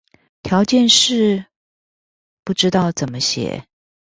[0.41, 1.45] 條件式
[2.43, 3.67] 不知道怎麼寫